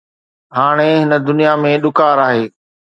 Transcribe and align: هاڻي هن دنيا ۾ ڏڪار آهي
هاڻي 0.57 0.89
هن 1.01 1.11
دنيا 1.27 1.53
۾ 1.65 1.71
ڏڪار 1.83 2.15
آهي 2.27 2.43